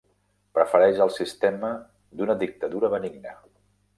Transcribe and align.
Prefereix 0.57 1.01
el 1.05 1.11
sistema 1.17 1.69
d'una 2.21 2.39
dictadura 2.45 2.93
benigna. 2.97 3.37